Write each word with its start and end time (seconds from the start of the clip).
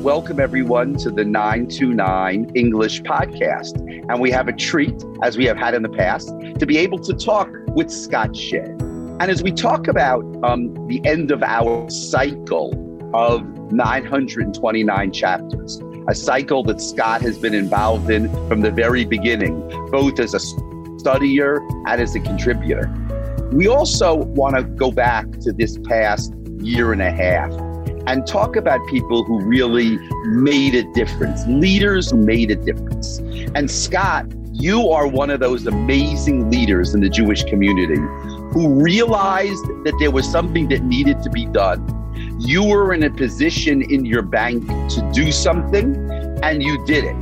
Welcome, 0.00 0.40
everyone, 0.40 0.94
to 1.00 1.10
the 1.10 1.26
929 1.26 2.52
English 2.54 3.02
podcast. 3.02 3.76
And 4.08 4.18
we 4.18 4.30
have 4.30 4.48
a 4.48 4.52
treat, 4.54 4.94
as 5.22 5.36
we 5.36 5.44
have 5.44 5.58
had 5.58 5.74
in 5.74 5.82
the 5.82 5.90
past, 5.90 6.28
to 6.58 6.64
be 6.64 6.78
able 6.78 6.98
to 7.00 7.12
talk 7.12 7.50
with 7.74 7.90
Scott 7.90 8.34
Shay. 8.34 8.64
And 8.64 9.24
as 9.24 9.42
we 9.42 9.52
talk 9.52 9.88
about 9.88 10.24
um, 10.42 10.72
the 10.88 11.02
end 11.04 11.30
of 11.30 11.42
our 11.42 11.90
cycle 11.90 12.72
of 13.12 13.46
929 13.72 15.12
chapters, 15.12 15.82
a 16.08 16.14
cycle 16.14 16.62
that 16.64 16.80
Scott 16.80 17.20
has 17.20 17.36
been 17.36 17.52
involved 17.52 18.08
in 18.08 18.30
from 18.48 18.62
the 18.62 18.70
very 18.70 19.04
beginning, 19.04 19.60
both 19.90 20.18
as 20.18 20.32
a 20.32 20.38
studier 20.98 21.58
and 21.86 22.00
as 22.00 22.14
a 22.14 22.20
contributor. 22.20 22.90
We 23.52 23.68
also 23.68 24.14
want 24.14 24.56
to 24.56 24.62
go 24.62 24.92
back 24.92 25.30
to 25.40 25.52
this 25.52 25.76
past 25.84 26.32
year 26.58 26.94
and 26.94 27.02
a 27.02 27.10
half 27.10 27.52
and 28.06 28.26
talk 28.26 28.56
about 28.56 28.86
people 28.88 29.24
who 29.24 29.40
really 29.40 29.98
made 30.24 30.74
a 30.74 30.82
difference, 30.92 31.46
leaders 31.46 32.10
who 32.10 32.16
made 32.16 32.50
a 32.50 32.56
difference. 32.56 33.18
And 33.54 33.70
Scott, 33.70 34.26
you 34.52 34.90
are 34.90 35.06
one 35.06 35.30
of 35.30 35.40
those 35.40 35.66
amazing 35.66 36.50
leaders 36.50 36.94
in 36.94 37.00
the 37.00 37.08
Jewish 37.08 37.44
community 37.44 38.00
who 38.52 38.82
realized 38.82 39.64
that 39.84 39.96
there 40.00 40.10
was 40.10 40.30
something 40.30 40.68
that 40.68 40.82
needed 40.82 41.22
to 41.22 41.30
be 41.30 41.46
done. 41.46 41.96
You 42.40 42.64
were 42.64 42.92
in 42.92 43.02
a 43.04 43.10
position 43.10 43.82
in 43.82 44.04
your 44.04 44.22
bank 44.22 44.66
to 44.66 45.10
do 45.14 45.30
something 45.32 45.96
and 46.42 46.62
you 46.62 46.84
did 46.86 47.04
it. 47.04 47.14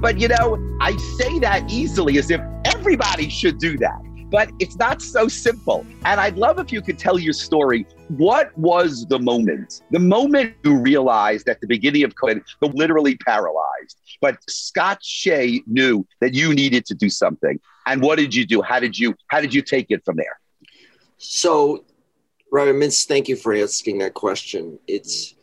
But 0.00 0.20
you 0.20 0.28
know, 0.28 0.58
I 0.80 0.96
say 1.18 1.38
that 1.40 1.70
easily 1.70 2.18
as 2.18 2.30
if 2.30 2.40
everybody 2.64 3.28
should 3.28 3.58
do 3.58 3.76
that 3.78 4.05
but 4.30 4.50
it's 4.58 4.76
not 4.76 5.00
so 5.02 5.28
simple. 5.28 5.86
And 6.04 6.20
I'd 6.20 6.36
love 6.36 6.58
if 6.58 6.72
you 6.72 6.82
could 6.82 6.98
tell 6.98 7.18
your 7.18 7.32
story. 7.32 7.86
What 8.08 8.56
was 8.58 9.06
the 9.06 9.18
moment? 9.18 9.82
The 9.90 9.98
moment 9.98 10.54
you 10.64 10.76
realized 10.78 11.48
at 11.48 11.60
the 11.60 11.66
beginning 11.66 12.04
of 12.04 12.14
COVID, 12.14 12.42
the 12.60 12.68
literally 12.68 13.16
paralyzed. 13.16 14.00
But 14.20 14.38
Scott 14.48 15.02
Shay 15.02 15.62
knew 15.66 16.06
that 16.20 16.34
you 16.34 16.54
needed 16.54 16.86
to 16.86 16.94
do 16.94 17.08
something. 17.08 17.60
And 17.86 18.02
what 18.02 18.18
did 18.18 18.34
you 18.34 18.46
do? 18.46 18.62
How 18.62 18.80
did 18.80 18.98
you 18.98 19.14
how 19.28 19.40
did 19.40 19.54
you 19.54 19.62
take 19.62 19.90
it 19.90 20.04
from 20.04 20.16
there? 20.16 20.40
So, 21.18 21.84
Rabbi 22.52 22.72
Mintz, 22.72 23.06
thank 23.06 23.28
you 23.28 23.36
for 23.36 23.54
asking 23.54 23.98
that 23.98 24.14
question. 24.14 24.78
It's 24.86 25.34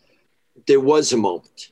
there 0.68 0.80
was 0.80 1.14
a 1.14 1.18
moment. 1.18 1.72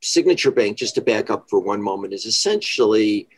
Signature 0.00 0.50
Bank, 0.50 0.78
just 0.78 0.96
to 0.96 1.00
back 1.00 1.30
up 1.30 1.48
for 1.48 1.60
one 1.60 1.82
moment, 1.82 2.12
is 2.12 2.26
essentially 2.26 3.28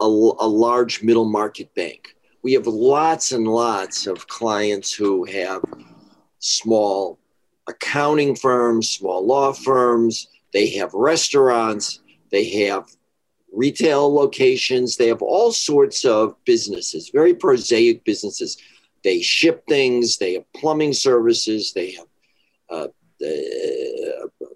a, 0.00 0.04
a 0.04 0.48
large 0.48 1.02
middle 1.02 1.28
market 1.28 1.74
bank. 1.74 2.14
We 2.42 2.52
have 2.54 2.66
lots 2.66 3.32
and 3.32 3.46
lots 3.46 4.06
of 4.06 4.26
clients 4.26 4.92
who 4.92 5.24
have 5.24 5.62
small 6.38 7.18
accounting 7.68 8.34
firms, 8.34 8.90
small 8.90 9.24
law 9.26 9.52
firms, 9.52 10.28
they 10.52 10.70
have 10.70 10.92
restaurants, 10.94 12.00
they 12.30 12.48
have 12.66 12.88
retail 13.52 14.12
locations, 14.12 14.96
they 14.96 15.08
have 15.08 15.22
all 15.22 15.52
sorts 15.52 16.04
of 16.04 16.34
businesses, 16.44 17.10
very 17.10 17.34
prosaic 17.34 18.04
businesses. 18.04 18.56
They 19.02 19.22
ship 19.22 19.64
things, 19.68 20.18
they 20.18 20.34
have 20.34 20.52
plumbing 20.54 20.92
services, 20.92 21.72
they 21.72 21.92
have 21.92 22.06
uh, 22.68 22.88
uh, 23.24 24.46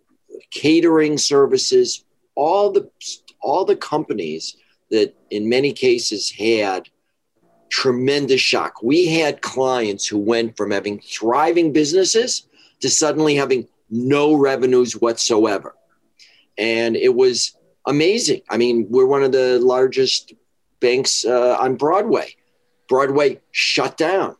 catering 0.51 1.19
services, 1.19 2.05
all 2.34 2.70
the 2.70 2.91
all 3.41 3.64
the 3.64 3.77
companies 3.77 4.56
that 4.95 5.14
in 5.31 5.48
many 5.48 5.73
cases 5.73 6.31
had 6.31 6.89
tremendous 7.70 8.41
shock. 8.41 8.83
We 8.83 9.06
had 9.06 9.42
clients 9.42 10.06
who 10.06 10.19
went 10.19 10.56
from 10.56 10.70
having 10.70 11.01
thriving 11.01 11.73
businesses 11.73 12.47
to 12.81 12.89
suddenly 12.89 13.34
having 13.34 13.67
no 13.91 14.34
revenues 14.34 14.92
whatsoever. 15.01 15.75
And 16.56 16.97
it 16.97 17.14
was 17.14 17.56
amazing. 17.86 18.42
I 18.48 18.56
mean, 18.56 18.86
we're 18.89 19.06
one 19.06 19.25
of 19.25 19.33
the 19.33 19.59
largest 19.59 20.33
banks 20.81 21.25
uh, 21.25 21.56
on 21.61 21.75
Broadway. 21.75 22.36
Broadway 22.89 23.40
shut 23.51 23.96
down. 23.96 24.36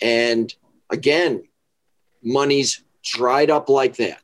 And 0.00 0.54
again, 0.90 1.42
money's 2.22 2.82
dried 3.02 3.50
up 3.50 3.68
like 3.68 3.96
that. 3.96 4.22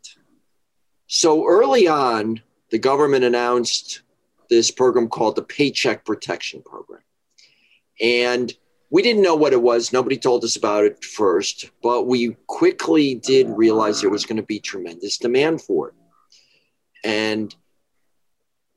So 1.08 1.46
early 1.46 1.88
on, 1.88 2.42
the 2.70 2.78
government 2.78 3.24
announced 3.24 4.02
this 4.48 4.70
program 4.70 5.08
called 5.08 5.36
the 5.36 5.42
Paycheck 5.42 6.04
Protection 6.04 6.62
Program. 6.62 7.02
And 8.00 8.52
we 8.90 9.02
didn't 9.02 9.22
know 9.22 9.34
what 9.34 9.52
it 9.52 9.62
was. 9.62 9.92
Nobody 9.92 10.16
told 10.16 10.44
us 10.44 10.56
about 10.56 10.84
it 10.84 11.04
first, 11.04 11.70
but 11.82 12.06
we 12.06 12.36
quickly 12.46 13.16
did 13.16 13.48
realize 13.48 14.00
there 14.00 14.10
was 14.10 14.26
going 14.26 14.36
to 14.36 14.42
be 14.42 14.60
tremendous 14.60 15.18
demand 15.18 15.60
for 15.60 15.88
it. 15.88 15.94
And 17.04 17.54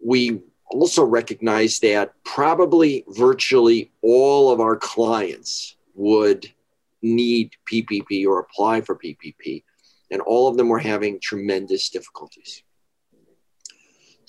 we 0.04 0.42
also 0.72 1.04
recognized 1.04 1.82
that 1.82 2.14
probably 2.24 3.04
virtually 3.10 3.92
all 4.02 4.52
of 4.52 4.60
our 4.60 4.76
clients 4.76 5.76
would 5.96 6.52
need 7.02 7.52
PPP 7.72 8.26
or 8.26 8.40
apply 8.40 8.82
for 8.82 8.96
PPP, 8.96 9.64
and 10.12 10.22
all 10.22 10.48
of 10.48 10.58
them 10.58 10.70
were 10.70 10.80
having 10.80 11.20
tremendous 11.20 11.90
difficulties. 11.90 12.64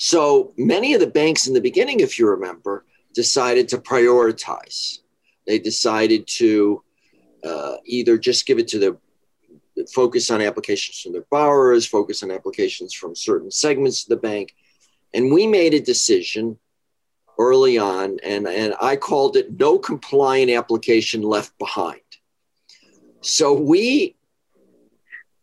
So 0.03 0.55
many 0.57 0.95
of 0.95 1.01
the 1.01 1.07
banks 1.07 1.47
in 1.47 1.53
the 1.53 1.61
beginning, 1.61 2.01
if 2.01 2.19
you 2.19 2.27
remember, 2.27 2.87
decided 3.13 3.69
to 3.69 3.77
prioritize. 3.77 5.01
They 5.47 5.59
decided 5.59 6.27
to 6.39 6.83
uh, 7.45 7.75
either 7.85 8.17
just 8.17 8.47
give 8.47 8.59
it 8.59 8.67
to 8.69 8.79
the 8.79 8.99
focus 9.93 10.31
on 10.31 10.41
applications 10.41 11.01
from 11.01 11.13
their 11.13 11.27
borrowers, 11.31 11.85
focus 11.85 12.23
on 12.23 12.31
applications 12.31 12.95
from 12.95 13.15
certain 13.15 13.51
segments 13.51 14.05
of 14.05 14.09
the 14.09 14.17
bank. 14.17 14.55
And 15.13 15.31
we 15.31 15.47
made 15.47 15.75
a 15.75 15.81
decision 15.81 16.59
early 17.39 17.77
on, 17.77 18.17
and, 18.23 18.49
and 18.49 18.73
I 18.81 18.97
called 18.97 19.37
it 19.37 19.59
no 19.59 19.79
compliant 19.79 20.51
application 20.51 21.21
left 21.21 21.59
behind. 21.59 22.01
So 23.21 23.53
we 23.53 24.17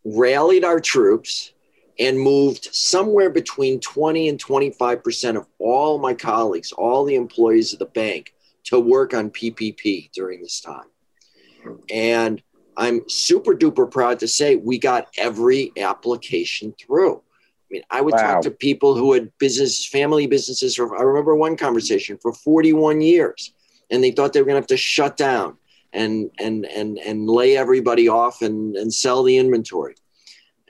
rallied 0.04 0.64
our 0.64 0.80
troops 0.80 1.52
and 1.98 2.18
moved 2.18 2.68
somewhere 2.72 3.30
between 3.30 3.80
20 3.80 4.28
and 4.28 4.42
25% 4.42 5.36
of 5.36 5.46
all 5.58 5.98
my 5.98 6.14
colleagues, 6.14 6.72
all 6.72 7.04
the 7.04 7.16
employees 7.16 7.72
of 7.72 7.78
the 7.78 7.86
bank, 7.86 8.34
to 8.64 8.78
work 8.78 9.14
on 9.14 9.30
PPP 9.30 10.12
during 10.12 10.42
this 10.42 10.60
time. 10.60 10.86
And 11.90 12.42
I'm 12.76 13.08
super 13.08 13.54
duper 13.54 13.90
proud 13.90 14.20
to 14.20 14.28
say 14.28 14.56
we 14.56 14.78
got 14.78 15.08
every 15.18 15.72
application 15.76 16.74
through. 16.78 17.16
I 17.16 17.66
mean, 17.70 17.82
I 17.90 18.00
would 18.00 18.14
wow. 18.14 18.34
talk 18.34 18.42
to 18.42 18.50
people 18.50 18.94
who 18.94 19.12
had 19.12 19.36
business, 19.38 19.86
family 19.86 20.26
businesses. 20.26 20.76
For, 20.76 20.96
I 20.96 21.02
remember 21.02 21.34
one 21.34 21.56
conversation 21.56 22.18
for 22.22 22.32
41 22.32 23.00
years, 23.00 23.52
and 23.90 24.02
they 24.02 24.12
thought 24.12 24.32
they 24.32 24.40
were 24.40 24.46
going 24.46 24.54
to 24.54 24.60
have 24.60 24.68
to 24.68 24.76
shut 24.76 25.16
down 25.16 25.58
and 25.92 26.30
and 26.38 26.66
and 26.66 26.98
and 26.98 27.28
lay 27.28 27.56
everybody 27.56 28.08
off 28.08 28.42
and 28.42 28.76
and 28.76 28.92
sell 28.92 29.22
the 29.22 29.36
inventory. 29.36 29.94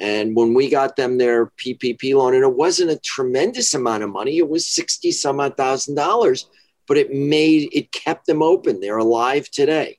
And 0.00 0.36
when 0.36 0.54
we 0.54 0.70
got 0.70 0.96
them 0.96 1.18
their 1.18 1.46
PPP 1.46 2.14
loan, 2.14 2.34
and 2.34 2.44
it 2.44 2.54
wasn't 2.54 2.90
a 2.90 3.00
tremendous 3.00 3.74
amount 3.74 4.04
of 4.04 4.10
money, 4.10 4.38
it 4.38 4.48
was 4.48 4.68
60 4.68 5.10
some 5.10 5.40
odd 5.40 5.56
thousand 5.56 5.96
dollars, 5.96 6.48
but 6.86 6.96
it 6.96 7.12
made 7.12 7.68
it 7.72 7.90
kept 7.90 8.26
them 8.26 8.42
open. 8.42 8.80
They're 8.80 8.98
alive 8.98 9.50
today. 9.50 9.98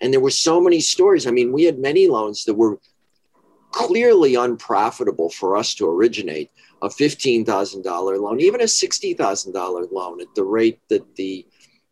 And 0.00 0.12
there 0.12 0.20
were 0.20 0.30
so 0.30 0.60
many 0.60 0.80
stories. 0.80 1.26
I 1.26 1.30
mean, 1.30 1.52
we 1.52 1.64
had 1.64 1.78
many 1.78 2.06
loans 2.08 2.44
that 2.44 2.54
were 2.54 2.78
clearly 3.72 4.34
unprofitable 4.34 5.30
for 5.30 5.56
us 5.56 5.74
to 5.74 5.88
originate 5.88 6.50
a 6.82 6.88
$15,000 6.88 7.84
loan, 8.20 8.40
even 8.40 8.60
a 8.60 8.64
$60,000 8.64 9.92
loan 9.92 10.20
at 10.20 10.34
the 10.34 10.44
rate 10.44 10.80
that 10.88 11.16
the 11.16 11.46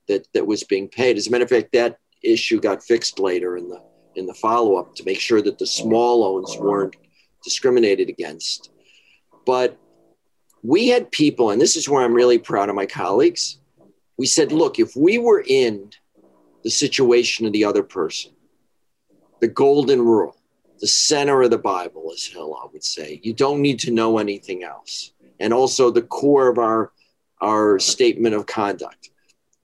that, 0.06 0.26
that 0.32 0.46
was 0.46 0.64
being 0.64 0.88
paid. 0.88 1.18
As 1.18 1.26
a 1.26 1.30
matter 1.30 1.44
of 1.44 1.50
fact, 1.50 1.72
that 1.72 1.98
issue 2.22 2.58
got 2.60 2.82
fixed 2.82 3.18
later 3.18 3.58
in 3.58 3.68
the 3.68 3.82
in 4.14 4.26
the 4.26 4.34
follow 4.34 4.76
up 4.76 4.94
to 4.96 5.04
make 5.04 5.20
sure 5.20 5.42
that 5.42 5.58
the 5.58 5.66
small 5.66 6.20
loans 6.20 6.56
weren't 6.58 6.96
discriminated 7.42 8.08
against. 8.08 8.70
But 9.46 9.78
we 10.62 10.88
had 10.88 11.10
people, 11.10 11.50
and 11.50 11.60
this 11.60 11.76
is 11.76 11.88
where 11.88 12.04
I'm 12.04 12.14
really 12.14 12.38
proud 12.38 12.68
of 12.68 12.74
my 12.74 12.86
colleagues. 12.86 13.58
We 14.16 14.26
said, 14.26 14.52
look, 14.52 14.78
if 14.78 14.96
we 14.96 15.18
were 15.18 15.42
in 15.46 15.90
the 16.64 16.70
situation 16.70 17.46
of 17.46 17.52
the 17.52 17.64
other 17.64 17.82
person, 17.82 18.32
the 19.40 19.48
golden 19.48 20.02
rule, 20.02 20.36
the 20.80 20.88
center 20.88 21.42
of 21.42 21.50
the 21.50 21.58
Bible, 21.58 22.10
as 22.12 22.24
Hillel 22.24 22.70
would 22.72 22.84
say, 22.84 23.20
you 23.22 23.32
don't 23.32 23.62
need 23.62 23.78
to 23.80 23.90
know 23.90 24.18
anything 24.18 24.64
else. 24.64 25.12
And 25.40 25.52
also 25.52 25.90
the 25.90 26.02
core 26.02 26.48
of 26.48 26.58
our, 26.58 26.92
our 27.40 27.78
statement 27.78 28.34
of 28.34 28.46
conduct 28.46 29.10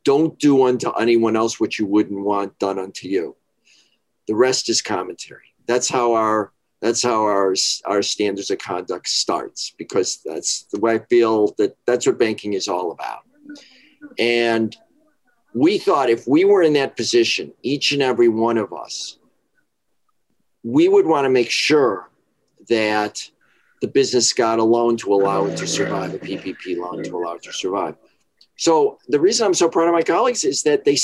don't 0.05 0.39
do 0.39 0.67
unto 0.67 0.91
anyone 0.93 1.35
else 1.35 1.59
what 1.59 1.79
you 1.79 1.87
wouldn't 1.87 2.21
want 2.21 2.59
done 2.59 2.79
unto 2.79 3.09
you. 3.09 3.37
The 4.29 4.37
rest 4.37 4.69
is 4.69 4.83
commentary. 4.83 5.55
That's 5.67 5.89
how 5.89 6.15
our 6.15 6.53
that's 6.85 7.03
how 7.03 7.23
our 7.23 7.55
our 7.87 8.03
standards 8.03 8.51
of 8.51 8.59
conduct 8.59 9.09
starts 9.09 9.73
because 9.79 10.21
that's 10.23 10.65
the 10.65 10.79
way 10.79 10.97
I 10.97 10.99
feel 10.99 11.55
that 11.57 11.79
that's 11.87 12.07
what 12.07 12.19
banking 12.19 12.53
is 12.53 12.69
all 12.69 12.93
about. 12.93 13.21
And 14.19 14.77
we 15.55 15.79
thought 15.79 16.11
if 16.11 16.29
we 16.29 16.45
were 16.45 16.63
in 16.63 16.75
that 16.75 16.95
position, 16.95 17.55
each 17.63 17.93
and 17.93 18.03
every 18.03 18.29
one 18.29 18.59
of 18.59 18.75
us, 18.75 19.17
we 20.63 20.87
would 20.87 21.07
want 21.07 21.25
to 21.25 21.31
make 21.31 21.51
sure 21.51 22.11
that 22.69 23.31
the 23.81 23.89
business 23.89 24.35
got 24.35 24.59
a 24.59 24.65
loan 24.65 24.99
to 24.99 25.15
allow 25.15 25.47
it 25.47 25.57
to 25.57 25.67
survive, 25.67 26.13
a 26.13 26.19
PPP 26.19 26.77
loan 26.77 27.03
to 27.03 27.17
allow 27.17 27.37
it 27.37 27.43
to 27.45 27.53
survive. 27.55 27.97
So 28.57 28.99
the 29.09 29.21
reason 29.21 29.47
I'm 29.47 29.55
so 29.55 29.71
proud 29.71 29.89
of 29.89 29.95
my 29.95 30.03
colleagues 30.03 30.45
is 30.45 30.65
that 30.65 30.85
they 30.85 30.99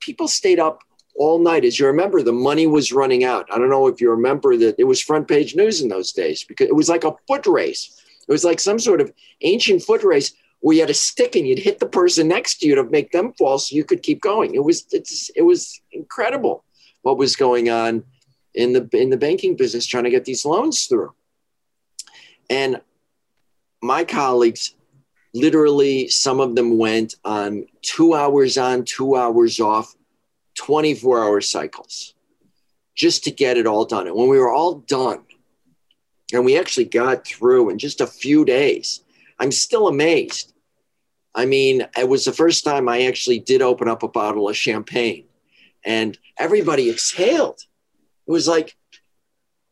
people 0.00 0.28
stayed 0.28 0.60
up 0.60 0.80
all 1.18 1.38
night. 1.38 1.64
As 1.64 1.78
you 1.78 1.86
remember, 1.86 2.22
the 2.22 2.32
money 2.32 2.66
was 2.66 2.92
running 2.92 3.24
out. 3.24 3.46
I 3.52 3.58
don't 3.58 3.70
know 3.70 3.86
if 3.86 4.00
you 4.00 4.10
remember 4.10 4.56
that 4.56 4.76
it 4.78 4.84
was 4.84 5.00
front 5.00 5.28
page 5.28 5.54
news 5.54 5.80
in 5.80 5.88
those 5.88 6.12
days 6.12 6.44
because 6.44 6.68
it 6.68 6.74
was 6.74 6.88
like 6.88 7.04
a 7.04 7.14
foot 7.26 7.46
race. 7.46 8.02
It 8.28 8.32
was 8.32 8.44
like 8.44 8.60
some 8.60 8.78
sort 8.78 9.00
of 9.00 9.12
ancient 9.42 9.82
foot 9.82 10.02
race 10.02 10.32
where 10.60 10.74
you 10.74 10.80
had 10.80 10.90
a 10.90 10.94
stick 10.94 11.36
and 11.36 11.46
you'd 11.46 11.58
hit 11.58 11.78
the 11.78 11.86
person 11.86 12.28
next 12.28 12.58
to 12.58 12.66
you 12.66 12.74
to 12.74 12.84
make 12.84 13.12
them 13.12 13.32
fall 13.34 13.58
so 13.58 13.76
you 13.76 13.84
could 13.84 14.02
keep 14.02 14.20
going. 14.20 14.54
It 14.54 14.64
was 14.64 14.86
it's, 14.90 15.30
it 15.36 15.42
was 15.42 15.80
incredible 15.92 16.64
what 17.02 17.18
was 17.18 17.36
going 17.36 17.70
on 17.70 18.04
in 18.54 18.72
the 18.72 18.88
in 18.92 19.10
the 19.10 19.16
banking 19.16 19.54
business 19.54 19.86
trying 19.86 20.04
to 20.04 20.10
get 20.10 20.24
these 20.24 20.44
loans 20.44 20.86
through. 20.86 21.12
And 22.50 22.80
my 23.82 24.04
colleagues 24.04 24.74
literally 25.34 26.08
some 26.08 26.40
of 26.40 26.54
them 26.54 26.78
went 26.78 27.14
on 27.24 27.66
2 27.82 28.14
hours 28.14 28.56
on, 28.56 28.84
2 28.84 29.16
hours 29.16 29.60
off, 29.60 29.94
24 30.56 31.24
hour 31.24 31.40
cycles 31.40 32.14
just 32.94 33.24
to 33.24 33.30
get 33.30 33.56
it 33.56 33.66
all 33.66 33.84
done. 33.84 34.06
And 34.06 34.16
when 34.16 34.28
we 34.28 34.38
were 34.38 34.52
all 34.52 34.76
done 34.76 35.24
and 36.32 36.44
we 36.44 36.58
actually 36.58 36.86
got 36.86 37.26
through 37.26 37.70
in 37.70 37.78
just 37.78 38.00
a 38.00 38.06
few 38.06 38.44
days, 38.44 39.02
I'm 39.38 39.52
still 39.52 39.86
amazed. 39.86 40.52
I 41.34 41.44
mean, 41.44 41.86
it 41.96 42.08
was 42.08 42.24
the 42.24 42.32
first 42.32 42.64
time 42.64 42.88
I 42.88 43.02
actually 43.02 43.38
did 43.38 43.60
open 43.60 43.88
up 43.88 44.02
a 44.02 44.08
bottle 44.08 44.48
of 44.48 44.56
champagne 44.56 45.26
and 45.84 46.18
everybody 46.38 46.90
exhaled. 46.90 47.60
It 48.26 48.30
was 48.30 48.48
like, 48.48 48.76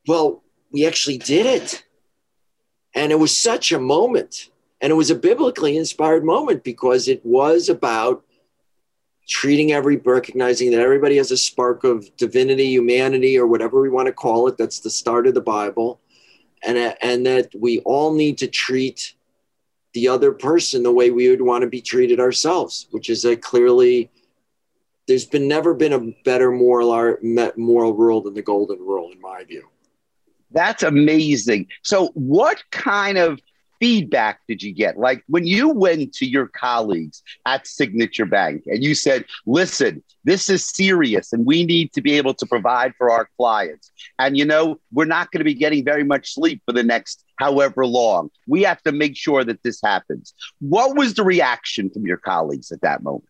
well, 0.06 0.42
we 0.70 0.86
actually 0.86 1.18
did 1.18 1.46
it. 1.46 1.84
And 2.94 3.10
it 3.10 3.18
was 3.18 3.36
such 3.36 3.72
a 3.72 3.80
moment. 3.80 4.50
And 4.80 4.90
it 4.90 4.96
was 4.96 5.10
a 5.10 5.14
biblically 5.14 5.76
inspired 5.76 6.24
moment 6.24 6.62
because 6.62 7.08
it 7.08 7.24
was 7.24 7.68
about 7.68 8.24
treating 9.28 9.72
every, 9.72 9.96
recognizing 9.96 10.70
that 10.70 10.80
everybody 10.80 11.16
has 11.16 11.30
a 11.30 11.36
spark 11.36 11.84
of 11.84 12.14
divinity, 12.16 12.66
humanity, 12.66 13.38
or 13.38 13.46
whatever 13.46 13.80
we 13.80 13.88
want 13.88 14.06
to 14.06 14.12
call 14.12 14.48
it. 14.48 14.56
That's 14.56 14.80
the 14.80 14.90
start 14.90 15.26
of 15.26 15.34
the 15.34 15.40
Bible. 15.40 16.00
And, 16.62 16.78
and 17.02 17.26
that 17.26 17.50
we 17.58 17.80
all 17.80 18.14
need 18.14 18.38
to 18.38 18.46
treat 18.46 19.14
the 19.92 20.08
other 20.08 20.32
person 20.32 20.82
the 20.82 20.92
way 20.92 21.10
we 21.10 21.28
would 21.28 21.42
want 21.42 21.62
to 21.62 21.68
be 21.68 21.80
treated 21.80 22.20
ourselves, 22.20 22.88
which 22.90 23.10
is 23.10 23.24
a 23.24 23.36
clearly 23.36 24.10
there's 25.06 25.26
been 25.26 25.48
never 25.48 25.74
been 25.74 25.92
a 25.92 26.12
better 26.24 26.50
moral 26.50 26.90
art 26.90 27.22
moral 27.56 27.94
rule 27.94 28.22
than 28.22 28.34
the 28.34 28.42
golden 28.42 28.78
rule 28.78 29.10
in 29.12 29.20
my 29.20 29.44
view 29.44 29.68
that's 30.50 30.82
amazing 30.82 31.66
so 31.82 32.08
what 32.14 32.62
kind 32.70 33.18
of 33.18 33.40
feedback 33.84 34.40
did 34.48 34.62
you 34.62 34.72
get? 34.72 34.98
Like 34.98 35.22
when 35.28 35.46
you 35.46 35.68
went 35.68 36.14
to 36.14 36.24
your 36.24 36.46
colleagues 36.46 37.22
at 37.44 37.66
signature 37.66 38.24
bank 38.24 38.62
and 38.66 38.82
you 38.82 38.94
said 38.94 39.26
listen 39.44 40.02
this 40.24 40.48
is 40.48 40.66
serious 40.66 41.34
and 41.34 41.44
we 41.44 41.66
need 41.66 41.92
to 41.92 42.00
be 42.00 42.14
able 42.14 42.32
to 42.32 42.46
provide 42.46 42.94
for 42.96 43.10
our 43.10 43.28
clients. 43.36 43.92
And 44.18 44.38
you 44.38 44.46
know 44.46 44.80
we're 44.90 45.04
not 45.04 45.30
going 45.30 45.40
to 45.40 45.44
be 45.44 45.52
getting 45.52 45.84
very 45.84 46.02
much 46.02 46.32
sleep 46.32 46.62
for 46.64 46.72
the 46.72 46.82
next 46.82 47.26
however 47.36 47.84
long. 47.84 48.30
We 48.46 48.62
have 48.62 48.80
to 48.84 48.92
make 48.92 49.18
sure 49.18 49.44
that 49.44 49.62
this 49.62 49.82
happens. 49.84 50.32
What 50.60 50.96
was 50.96 51.12
the 51.12 51.22
reaction 51.22 51.90
from 51.90 52.06
your 52.06 52.16
colleagues 52.16 52.72
at 52.72 52.80
that 52.80 53.02
moment? 53.02 53.28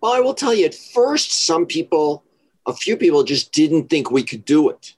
Well, 0.00 0.14
I 0.14 0.20
will 0.20 0.32
tell 0.32 0.54
you, 0.54 0.64
at 0.64 0.74
first, 0.74 1.44
some 1.44 1.66
people, 1.66 2.24
a 2.66 2.72
few 2.72 2.96
people 2.96 3.22
just 3.22 3.52
didn't 3.52 3.90
think 3.90 4.10
we 4.10 4.22
could 4.22 4.46
do 4.46 4.70
it. 4.70 4.94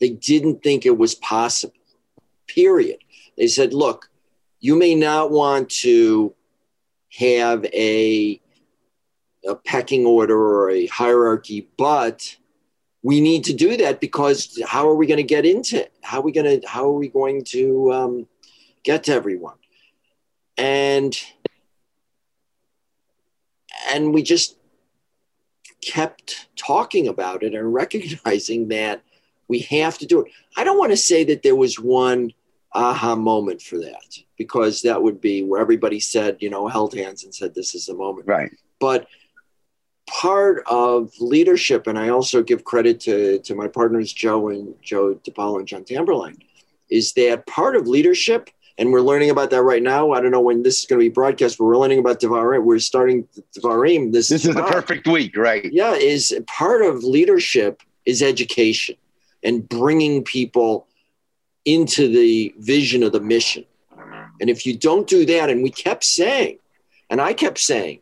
They 0.00 0.10
didn't 0.10 0.62
think 0.62 0.84
it 0.84 0.98
was 0.98 1.14
possible, 1.14 1.72
period. 2.46 2.98
They 3.36 3.46
said, 3.46 3.74
look, 3.74 4.10
you 4.60 4.76
may 4.76 4.94
not 4.94 5.30
want 5.30 5.70
to 5.82 6.34
have 7.18 7.64
a, 7.66 8.40
a 9.48 9.54
pecking 9.54 10.06
order 10.06 10.36
or 10.36 10.70
a 10.70 10.86
hierarchy, 10.86 11.68
but 11.76 12.36
we 13.02 13.20
need 13.20 13.44
to 13.44 13.52
do 13.52 13.76
that 13.76 14.00
because 14.00 14.60
how 14.66 14.88
are 14.88 14.94
we 14.94 15.06
going 15.06 15.18
to 15.18 15.22
get 15.22 15.46
into 15.46 15.82
it? 15.82 15.92
How 16.02 16.18
are 16.18 16.22
we 16.22 16.32
going 16.32 16.60
to, 16.60 16.66
how 16.66 16.84
are 16.84 16.98
we 16.98 17.08
going 17.08 17.44
to 17.44 17.92
um, 17.92 18.26
get 18.82 19.04
to 19.04 19.12
everyone? 19.12 19.56
And 20.58 21.16
and 23.92 24.12
we 24.12 24.22
just 24.22 24.56
kept 25.80 26.48
talking 26.56 27.06
about 27.06 27.42
it 27.42 27.54
and 27.54 27.72
recognizing 27.72 28.68
that 28.68 29.02
we 29.48 29.60
have 29.60 29.98
to 29.98 30.06
do 30.06 30.22
it. 30.22 30.32
I 30.56 30.64
don't 30.64 30.78
want 30.78 30.90
to 30.92 30.96
say 30.96 31.24
that 31.24 31.42
there 31.42 31.54
was 31.54 31.78
one 31.78 32.32
aha 32.72 33.14
moment 33.14 33.62
for 33.62 33.78
that 33.78 34.18
because 34.36 34.82
that 34.82 35.02
would 35.02 35.20
be 35.20 35.42
where 35.42 35.60
everybody 35.60 36.00
said, 36.00 36.36
you 36.40 36.50
know, 36.50 36.68
held 36.68 36.94
hands 36.94 37.24
and 37.24 37.34
said, 37.34 37.54
this 37.54 37.74
is 37.74 37.86
the 37.86 37.94
moment. 37.94 38.26
Right. 38.26 38.50
But 38.80 39.06
part 40.08 40.62
of 40.66 41.10
leadership, 41.20 41.86
and 41.86 41.98
I 41.98 42.10
also 42.10 42.42
give 42.42 42.64
credit 42.64 43.00
to, 43.00 43.38
to 43.40 43.54
my 43.54 43.68
partners, 43.68 44.12
Joe 44.12 44.48
and 44.48 44.74
Joe 44.82 45.14
DePaolo 45.14 45.60
and 45.60 45.68
John 45.68 45.84
Tamberlane, 45.84 46.42
is 46.90 47.12
that 47.14 47.46
part 47.46 47.76
of 47.76 47.88
leadership 47.88 48.50
and 48.78 48.92
we're 48.92 49.00
learning 49.00 49.30
about 49.30 49.50
that 49.50 49.62
right 49.62 49.82
now. 49.82 50.12
I 50.12 50.20
don't 50.20 50.30
know 50.30 50.40
when 50.40 50.62
this 50.62 50.80
is 50.80 50.86
going 50.86 51.00
to 51.00 51.04
be 51.04 51.12
broadcast, 51.12 51.58
but 51.58 51.64
we're 51.64 51.78
learning 51.78 51.98
about 51.98 52.20
Devarim. 52.20 52.64
We're 52.64 52.78
starting 52.78 53.26
Devarim. 53.56 54.12
This, 54.12 54.28
this 54.28 54.44
is 54.44 54.54
the 54.54 54.62
perfect 54.62 55.06
week, 55.06 55.36
right? 55.36 55.64
Yeah, 55.72 55.94
is 55.94 56.38
part 56.46 56.82
of 56.82 57.02
leadership 57.02 57.82
is 58.04 58.22
education 58.22 58.96
and 59.42 59.66
bringing 59.68 60.24
people 60.24 60.88
into 61.66 62.08
the 62.08 62.54
vision 62.58 63.02
of 63.02 63.12
the 63.12 63.20
mission. 63.20 63.64
And 64.40 64.48
if 64.48 64.64
you 64.64 64.76
don't 64.76 65.06
do 65.06 65.26
that, 65.26 65.50
and 65.50 65.62
we 65.62 65.70
kept 65.70 66.04
saying, 66.04 66.58
and 67.10 67.20
I 67.20 67.32
kept 67.34 67.58
saying, 67.58 68.00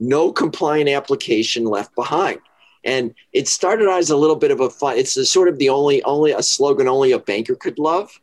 no 0.00 0.32
compliant 0.32 0.90
application 0.90 1.64
left 1.64 1.94
behind. 1.94 2.40
And 2.84 3.14
it 3.32 3.48
started 3.48 3.88
out 3.88 3.98
as 3.98 4.10
a 4.10 4.16
little 4.16 4.36
bit 4.36 4.50
of 4.50 4.60
a 4.60 4.70
fun. 4.70 4.96
It's 4.96 5.16
a 5.16 5.24
sort 5.26 5.48
of 5.48 5.58
the 5.58 5.68
only 5.68 6.02
only 6.04 6.32
a 6.32 6.42
slogan 6.42 6.86
only 6.86 7.12
a 7.12 7.18
banker 7.18 7.54
could 7.54 7.78
love 7.78 8.20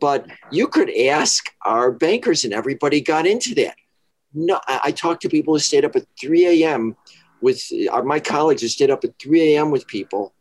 but 0.00 0.26
you 0.50 0.68
could 0.68 0.90
ask 0.96 1.52
our 1.64 1.90
bankers, 1.90 2.44
and 2.44 2.52
everybody 2.52 3.00
got 3.00 3.26
into 3.26 3.54
that. 3.56 3.76
No, 4.34 4.60
I, 4.66 4.80
I 4.84 4.92
talked 4.92 5.22
to 5.22 5.28
people 5.28 5.54
who 5.54 5.58
stayed 5.58 5.84
up 5.84 5.96
at 5.96 6.06
3 6.20 6.62
a.m. 6.64 6.96
with 7.40 7.62
uh, 7.90 8.02
my 8.02 8.20
colleagues 8.20 8.62
who 8.62 8.68
stayed 8.68 8.90
up 8.90 9.04
at 9.04 9.18
3 9.20 9.54
a.m. 9.54 9.70
with 9.70 9.86
people 9.86 10.32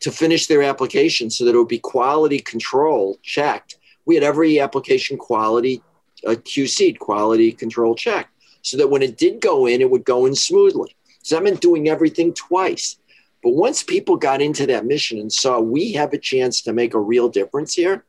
to 0.00 0.10
finish 0.10 0.46
their 0.46 0.62
application 0.62 1.30
so 1.30 1.44
that 1.44 1.54
it 1.54 1.58
would 1.58 1.68
be 1.68 1.78
quality 1.78 2.38
control 2.38 3.18
checked. 3.22 3.76
We 4.04 4.14
had 4.14 4.24
every 4.24 4.60
application 4.60 5.16
quality 5.16 5.82
uh, 6.26 6.30
QC'd, 6.30 6.98
quality 6.98 7.52
control 7.52 7.94
checked, 7.94 8.30
so 8.62 8.76
that 8.76 8.88
when 8.88 9.02
it 9.02 9.16
did 9.16 9.40
go 9.40 9.66
in, 9.66 9.80
it 9.80 9.90
would 9.90 10.04
go 10.04 10.26
in 10.26 10.34
smoothly. 10.34 10.96
So 11.22 11.36
that 11.36 11.42
meant 11.42 11.60
doing 11.60 11.88
everything 11.88 12.32
twice. 12.32 12.98
But 13.42 13.54
once 13.54 13.82
people 13.82 14.16
got 14.16 14.42
into 14.42 14.66
that 14.66 14.86
mission 14.86 15.18
and 15.18 15.32
saw 15.32 15.60
we 15.60 15.92
have 15.92 16.12
a 16.12 16.18
chance 16.18 16.62
to 16.62 16.72
make 16.72 16.94
a 16.94 17.00
real 17.00 17.28
difference 17.28 17.74
here, 17.74 18.04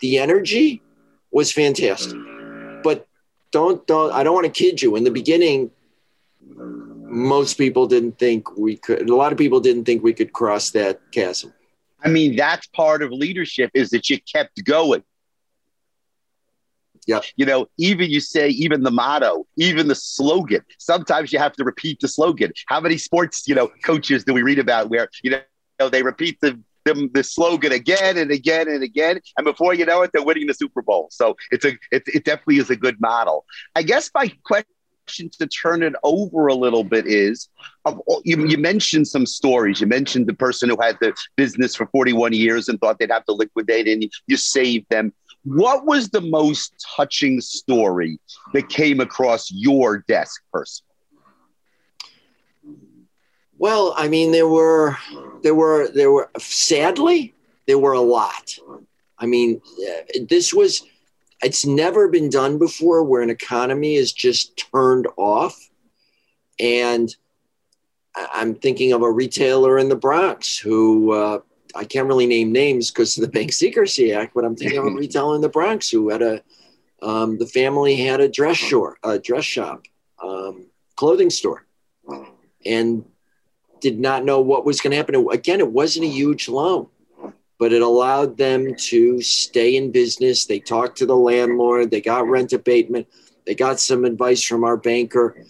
the 0.00 0.18
energy 0.18 0.82
was 1.30 1.52
fantastic. 1.52 2.18
But 2.82 3.06
don't 3.52 3.86
don't 3.86 4.12
I 4.12 4.22
don't 4.22 4.34
want 4.34 4.46
to 4.46 4.52
kid 4.52 4.82
you. 4.82 4.96
In 4.96 5.04
the 5.04 5.10
beginning, 5.10 5.70
most 7.12 7.58
people 7.58 7.86
didn't 7.86 8.18
think 8.18 8.56
we 8.56 8.76
could. 8.76 9.08
A 9.08 9.14
lot 9.14 9.32
of 9.32 9.38
people 9.38 9.60
didn't 9.60 9.84
think 9.84 10.02
we 10.02 10.14
could 10.14 10.32
cross 10.32 10.70
that 10.70 11.00
chasm. 11.12 11.52
I 12.04 12.08
mean, 12.08 12.34
that's 12.36 12.66
part 12.68 13.02
of 13.02 13.12
leadership 13.12 13.70
is 13.74 13.90
that 13.90 14.08
you 14.10 14.18
kept 14.20 14.64
going. 14.64 15.04
Yeah. 17.06 17.20
You 17.36 17.46
know, 17.46 17.66
even 17.78 18.10
you 18.10 18.20
say, 18.20 18.48
even 18.48 18.82
the 18.82 18.90
motto, 18.90 19.46
even 19.56 19.88
the 19.88 19.94
slogan. 19.94 20.62
Sometimes 20.78 21.32
you 21.32 21.38
have 21.38 21.52
to 21.54 21.64
repeat 21.64 22.00
the 22.00 22.08
slogan. 22.08 22.52
How 22.66 22.80
many 22.80 22.96
sports, 22.96 23.46
you 23.46 23.54
know, 23.54 23.68
coaches 23.84 24.24
do 24.24 24.32
we 24.32 24.42
read 24.42 24.58
about 24.58 24.88
where, 24.88 25.08
you 25.22 25.30
know, 25.30 25.88
they 25.88 26.02
repeat 26.02 26.38
the 26.40 26.58
them 26.84 27.10
the 27.12 27.22
slogan 27.22 27.72
again 27.72 28.16
and 28.16 28.30
again 28.30 28.68
and 28.68 28.82
again, 28.82 29.20
and 29.36 29.44
before 29.44 29.72
you 29.72 29.86
know 29.86 30.02
it, 30.02 30.10
they're 30.12 30.24
winning 30.24 30.48
the 30.48 30.54
Super 30.54 30.82
Bowl. 30.82 31.08
So 31.12 31.36
it's 31.52 31.64
a 31.64 31.78
it, 31.92 32.02
it 32.06 32.24
definitely 32.24 32.58
is 32.58 32.70
a 32.70 32.76
good 32.76 33.00
model. 33.00 33.44
I 33.76 33.82
guess 33.82 34.10
my 34.14 34.32
question 34.44 34.66
to 35.16 35.46
turn 35.46 35.82
it 35.82 35.94
over 36.02 36.46
a 36.46 36.54
little 36.54 36.84
bit 36.84 37.06
is 37.06 37.48
of 37.84 38.00
you, 38.24 38.46
you 38.46 38.58
mentioned 38.58 39.08
some 39.08 39.26
stories. 39.26 39.80
You 39.80 39.86
mentioned 39.86 40.26
the 40.26 40.34
person 40.34 40.68
who 40.68 40.78
had 40.80 40.98
the 41.00 41.14
business 41.36 41.74
for 41.74 41.86
41 41.86 42.32
years 42.32 42.68
and 42.68 42.80
thought 42.80 42.98
they'd 42.98 43.10
have 43.10 43.24
to 43.26 43.32
liquidate 43.32 43.88
and 43.88 44.08
you 44.26 44.36
saved 44.36 44.86
them. 44.90 45.12
What 45.44 45.86
was 45.86 46.08
the 46.08 46.20
most 46.20 46.72
touching 46.96 47.40
story 47.40 48.18
that 48.52 48.68
came 48.68 49.00
across 49.00 49.50
your 49.50 49.98
desk, 50.06 50.40
person? 50.52 50.84
Well, 53.58 53.94
I 53.96 54.08
mean, 54.08 54.32
there 54.32 54.48
were, 54.48 54.96
there 55.42 55.54
were, 55.54 55.88
there 55.88 56.10
were. 56.10 56.30
Sadly, 56.38 57.34
there 57.66 57.78
were 57.78 57.92
a 57.92 58.00
lot. 58.00 58.56
I 59.18 59.26
mean, 59.26 59.60
uh, 59.88 60.18
this 60.28 60.52
was. 60.52 60.84
It's 61.42 61.66
never 61.66 62.08
been 62.08 62.30
done 62.30 62.58
before, 62.58 63.02
where 63.02 63.22
an 63.22 63.30
economy 63.30 63.96
is 63.96 64.12
just 64.12 64.56
turned 64.56 65.06
off, 65.16 65.58
and 66.58 67.14
I'm 68.14 68.54
thinking 68.54 68.92
of 68.92 69.02
a 69.02 69.10
retailer 69.10 69.78
in 69.78 69.88
the 69.88 69.96
Bronx 69.96 70.58
who 70.58 71.12
uh, 71.12 71.40
I 71.74 71.84
can't 71.84 72.06
really 72.06 72.26
name 72.26 72.52
names 72.52 72.90
because 72.90 73.16
of 73.16 73.22
the 73.22 73.30
Bank 73.30 73.52
Secrecy 73.52 74.12
Act, 74.12 74.34
but 74.34 74.44
I'm 74.44 74.56
thinking 74.56 74.78
of 74.78 74.86
a 74.86 74.90
retailer 74.94 75.34
in 75.34 75.40
the 75.40 75.48
Bronx 75.48 75.88
who 75.90 76.10
had 76.10 76.22
a 76.22 76.42
um, 77.02 77.38
the 77.38 77.46
family 77.46 77.96
had 77.96 78.20
a 78.20 78.28
dress 78.28 78.60
store, 78.60 78.96
a 79.02 79.18
dress 79.18 79.44
shop, 79.44 79.82
um, 80.22 80.66
clothing 80.94 81.30
store, 81.30 81.66
and 82.64 83.04
did 83.80 83.98
not 83.98 84.24
know 84.24 84.40
what 84.40 84.64
was 84.64 84.80
going 84.80 84.92
to 84.92 84.96
happen. 84.96 85.16
Again, 85.32 85.58
it 85.58 85.72
wasn't 85.72 86.06
a 86.06 86.08
huge 86.08 86.48
loan, 86.48 86.86
but 87.62 87.72
it 87.72 87.80
allowed 87.80 88.36
them 88.36 88.74
to 88.74 89.22
stay 89.22 89.76
in 89.76 89.92
business. 89.92 90.46
They 90.46 90.58
talked 90.58 90.98
to 90.98 91.06
the 91.06 91.14
landlord. 91.14 91.92
They 91.92 92.00
got 92.00 92.26
rent 92.26 92.52
abatement. 92.52 93.06
They 93.46 93.54
got 93.54 93.78
some 93.78 94.04
advice 94.04 94.42
from 94.42 94.64
our 94.64 94.76
banker. 94.76 95.44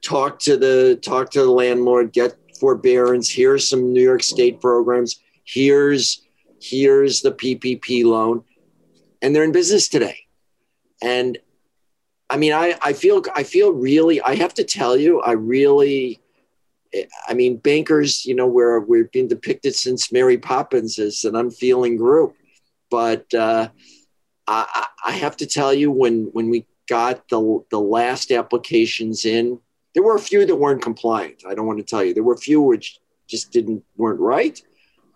Talk 0.00 0.38
to 0.42 0.56
the 0.56 0.96
talk 1.02 1.32
to 1.32 1.40
the 1.40 1.50
landlord. 1.50 2.12
Get 2.12 2.36
forbearance. 2.60 3.28
Here's 3.28 3.68
some 3.68 3.92
New 3.92 4.00
York 4.00 4.22
State 4.22 4.60
programs. 4.60 5.18
Here's 5.42 6.22
here's 6.62 7.22
the 7.22 7.32
PPP 7.32 8.04
loan, 8.04 8.44
and 9.20 9.34
they're 9.34 9.42
in 9.42 9.50
business 9.50 9.88
today. 9.88 10.20
And 11.02 11.36
I 12.30 12.36
mean, 12.36 12.52
I, 12.52 12.78
I 12.80 12.92
feel 12.92 13.24
I 13.34 13.42
feel 13.42 13.72
really. 13.72 14.20
I 14.20 14.36
have 14.36 14.54
to 14.54 14.62
tell 14.62 14.96
you, 14.96 15.20
I 15.20 15.32
really. 15.32 16.20
I 17.28 17.34
mean, 17.34 17.56
bankers, 17.56 18.24
you 18.24 18.34
know, 18.34 18.46
where 18.46 18.80
we've 18.80 19.10
been 19.10 19.28
depicted 19.28 19.74
since 19.74 20.12
Mary 20.12 20.38
Poppins 20.38 20.98
as 20.98 21.24
an 21.24 21.36
unfeeling 21.36 21.96
group, 21.96 22.34
but 22.90 23.32
uh, 23.34 23.68
I, 24.46 24.86
I 25.04 25.12
have 25.12 25.36
to 25.38 25.46
tell 25.46 25.74
you, 25.74 25.90
when 25.90 26.30
when 26.32 26.50
we 26.50 26.66
got 26.88 27.28
the 27.28 27.64
the 27.70 27.80
last 27.80 28.30
applications 28.30 29.24
in, 29.24 29.58
there 29.94 30.02
were 30.02 30.16
a 30.16 30.20
few 30.20 30.46
that 30.46 30.56
weren't 30.56 30.82
compliant. 30.82 31.42
I 31.46 31.54
don't 31.54 31.66
want 31.66 31.78
to 31.78 31.84
tell 31.84 32.04
you. 32.04 32.14
There 32.14 32.22
were 32.22 32.34
a 32.34 32.38
few 32.38 32.60
which 32.60 32.98
just 33.26 33.50
didn't 33.52 33.84
weren't 33.96 34.20
right. 34.20 34.60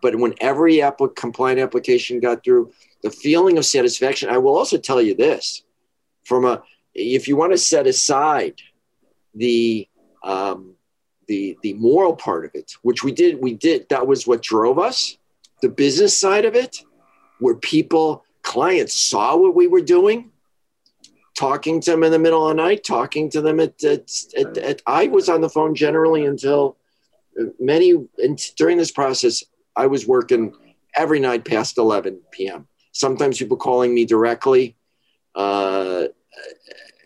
But 0.03 0.17
when 0.17 0.35
every 0.41 0.83
compliant 1.15 1.61
application 1.61 2.21
got 2.21 2.43
through, 2.43 2.73
the 3.03 3.11
feeling 3.11 3.59
of 3.59 3.67
satisfaction. 3.67 4.31
I 4.31 4.39
will 4.39 4.57
also 4.57 4.79
tell 4.79 5.01
you 5.01 5.15
this: 5.15 5.63
from 6.25 6.45
a 6.45 6.63
if 6.95 7.29
you 7.29 7.37
want 7.37 7.53
to 7.53 7.59
set 7.59 7.87
aside 7.87 8.61
the 9.35 9.89
um, 10.23 10.75
the 11.31 11.57
the 11.63 11.75
moral 11.75 12.17
part 12.17 12.45
of 12.45 12.51
it, 12.55 12.73
which 12.83 13.05
we 13.05 13.13
did, 13.13 13.41
we 13.41 13.55
did. 13.55 13.89
That 13.89 14.09
was 14.09 14.27
what 14.27 14.43
drove 14.43 14.81
us. 14.81 15.17
The 15.63 15.69
business 15.69 16.19
side 16.19 16.45
of 16.45 16.57
it, 16.57 16.83
where 17.39 17.55
people, 17.55 18.25
clients 18.43 18.95
saw 18.95 19.37
what 19.37 19.55
we 19.55 19.69
were 19.69 19.81
doing, 19.81 20.33
talking 21.39 21.81
to 21.83 21.93
them 21.93 22.03
in 22.03 22.11
the 22.11 22.19
middle 22.19 22.49
of 22.49 22.57
the 22.57 22.63
night, 22.63 22.83
talking 22.83 23.31
to 23.31 23.41
them 23.41 23.61
at, 23.61 23.83
at, 23.85 24.11
at, 24.37 24.59
at 24.59 24.83
I 24.87 25.07
was 25.07 25.29
on 25.29 25.41
the 25.41 25.49
phone 25.49 25.77
generally 25.77 26.27
until 26.27 26.77
many 27.61 27.93
and 28.19 28.39
during 28.57 28.77
this 28.77 28.91
process, 28.91 29.45
I 29.77 29.87
was 29.87 30.09
working 30.09 30.53
every 30.97 31.21
night 31.21 31.45
past 31.45 31.79
11 31.79 32.21
p.m. 32.33 32.67
Sometimes 32.91 33.39
people 33.39 33.57
calling 33.57 33.95
me 33.95 34.05
directly. 34.05 34.75
Uh, 35.37 36.07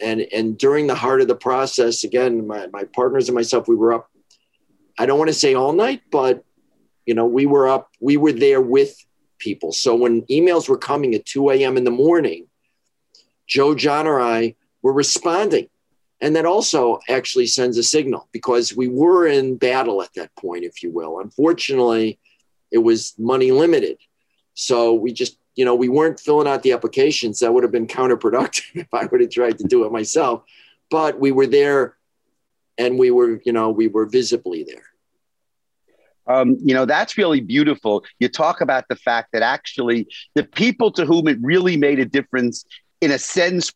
and 0.02 0.23
and 0.33 0.57
during 0.57 0.87
the 0.87 0.95
heart 0.95 1.21
of 1.21 1.28
the 1.28 1.37
process, 1.37 2.04
again, 2.04 2.47
my, 2.47 2.69
my 2.69 2.85
partners 2.85 3.28
and 3.28 3.35
myself, 3.35 3.69
we 3.69 3.76
were 3.76 3.93
up. 3.93 4.11
I 4.99 5.07
don't 5.07 5.19
want 5.19 5.29
to 5.29 5.35
say 5.35 5.55
all 5.55 5.73
night, 5.73 6.03
but 6.11 6.45
you 7.07 7.15
know, 7.15 7.27
we 7.27 7.47
were 7.47 7.69
up. 7.69 7.91
We 8.01 8.17
were 8.17 8.33
there 8.33 8.61
with 8.61 8.97
people. 9.39 9.73
So 9.73 9.95
when 9.95 10.23
emails 10.23 10.69
were 10.69 10.79
coming 10.79 11.15
at 11.15 11.27
2 11.27 11.51
a.m. 11.51 11.77
in 11.77 11.85
the 11.85 11.91
morning, 11.91 12.47
Joe, 13.47 13.75
John, 13.75 14.07
or 14.07 14.21
I 14.21 14.55
were 14.83 14.93
responding. 14.93 15.69
And 16.21 16.37
that 16.37 16.47
also 16.47 17.01
actually 17.09 17.47
sends 17.47 17.77
a 17.77 17.83
signal 17.83 18.29
because 18.33 18.75
we 18.75 18.89
were 18.89 19.27
in 19.27 19.57
battle 19.57 20.01
at 20.01 20.15
that 20.15 20.35
point, 20.37 20.65
if 20.65 20.83
you 20.83 20.91
will. 20.91 21.21
Unfortunately, 21.21 22.19
it 22.71 22.79
was 22.79 23.15
money 23.19 23.53
limited. 23.53 23.99
So 24.55 24.95
we 24.95 25.13
just 25.13 25.37
you 25.55 25.65
know, 25.65 25.75
we 25.75 25.89
weren't 25.89 26.21
filling 26.21 26.49
out 26.49 26.63
the 26.63 26.73
applications. 26.73 27.41
That 27.41 27.53
would 27.53 27.63
have 27.63 27.73
been 27.73 27.87
counterproductive 27.87 28.63
if 28.75 28.93
I 28.93 29.07
would 29.07 29.21
have 29.21 29.31
tried 29.31 29.59
to 29.59 29.65
do 29.65 29.85
it 29.85 29.93
myself. 29.93 30.43
But 30.91 31.19
we 31.19 31.33
were 31.33 31.47
there 31.47 31.97
and 32.78 32.99
we 32.99 33.11
were, 33.11 33.40
you 33.45 33.52
know, 33.52 33.71
we 33.71 33.88
were 33.88 34.07
visibly 34.07 34.64
there. 34.64 34.85
Um, 36.26 36.57
you 36.64 36.75
know, 36.75 36.87
that's 36.87 37.19
really 37.19 37.40
beautiful. 37.40 38.04
You 38.19 38.28
talk 38.28 38.61
about 38.61 38.85
the 38.88 38.97
fact 38.97 39.31
that 39.33 39.43
actually 39.43 40.09
the 40.35 40.45
people 40.45 40.90
to 40.93 41.04
whom 41.04 41.28
it 41.28 41.38
really 41.43 41.76
made 41.76 41.99
a 41.99 42.07
difference, 42.07 42.64
in 43.00 43.11
a 43.11 43.19
sense, 43.19 43.71